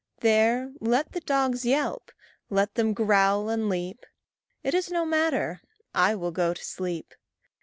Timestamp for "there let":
0.21-1.11